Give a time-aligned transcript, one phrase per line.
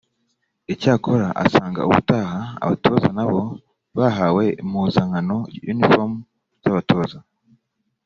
[0.73, 3.41] Icyakora asanga ubutaha abatoza na bo
[3.97, 5.35] bahawe impuzankano
[5.71, 6.19] (Uniforms)
[6.63, 7.17] z’abatoza